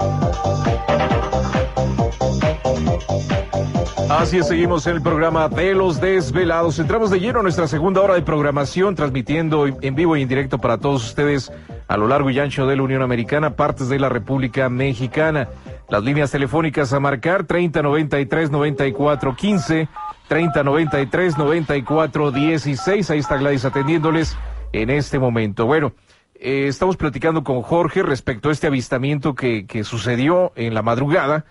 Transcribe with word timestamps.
Así 4.09 4.39
es, 4.39 4.47
seguimos 4.47 4.87
en 4.87 4.95
el 4.97 5.03
programa 5.03 5.49
de 5.49 5.75
los 5.75 6.01
desvelados. 6.01 6.79
Entramos 6.79 7.11
de 7.11 7.19
lleno 7.19 7.41
a 7.41 7.43
nuestra 7.43 7.67
segunda 7.67 8.01
hora 8.03 8.15
de 8.15 8.23
programación, 8.23 8.95
transmitiendo 8.95 9.67
en 9.67 9.97
vivo 9.97 10.17
y 10.17 10.23
en 10.23 10.29
directo 10.29 10.59
para 10.59 10.79
todos 10.79 11.05
ustedes 11.05 11.51
a 11.89 11.97
lo 11.97 12.07
largo 12.07 12.31
y 12.31 12.39
ancho 12.39 12.65
de 12.67 12.77
la 12.77 12.83
Unión 12.83 13.03
Americana, 13.03 13.57
partes 13.57 13.89
de 13.89 13.99
la 13.99 14.09
República 14.09 14.69
Mexicana. 14.69 15.49
Las 15.93 16.03
líneas 16.05 16.31
telefónicas 16.31 16.95
a 16.95 17.01
marcar 17.01 17.47
3093-9415, 17.47 19.89
3093-9416. 20.27 23.11
Ahí 23.11 23.19
está 23.19 23.37
Gladys 23.37 23.67
atendiéndoles 23.67 24.35
en 24.73 24.89
este 24.89 25.19
momento. 25.19 25.67
Bueno, 25.67 25.93
eh, 26.35 26.67
estamos 26.67 26.97
platicando 26.97 27.45
con 27.45 27.61
Jorge 27.61 28.03
respecto 28.03 28.49
a 28.49 28.53
este 28.53 28.69
avistamiento 28.69 29.35
que, 29.35 29.67
que 29.67 29.85
sucedió 29.85 30.55
en 30.57 30.73
la 30.73 30.81
madrugada 30.81 31.45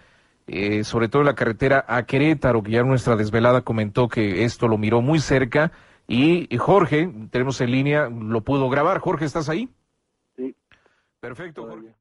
eh, 0.48 0.84
sobre 0.86 1.08
todo 1.08 1.22
en 1.22 1.28
la 1.28 1.36
carretera 1.36 1.86
a 1.88 2.08
Querétaro, 2.08 2.64
que 2.64 2.72
ya 2.72 2.82
nuestra 2.82 3.16
desvelada 3.16 3.62
comentó 3.62 4.10
que 4.10 4.44
esto 4.44 4.68
lo 4.68 4.80
miró 4.80 5.04
muy 5.04 5.20
cerca. 5.20 5.72
Y, 6.08 6.48
Jorge, 6.58 7.14
tenemos 7.30 7.62
en 7.62 7.70
línea, 7.70 8.10
lo 8.10 8.42
pudo 8.42 8.70
grabar. 8.70 9.02
Jorge, 9.02 9.26
¿estás 9.26 9.50
ahí? 9.50 9.70
Sí. 10.36 10.56
Perfecto, 11.20 11.68
Jorge. 11.68 12.01